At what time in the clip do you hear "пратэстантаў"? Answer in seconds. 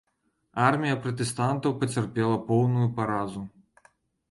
1.03-1.77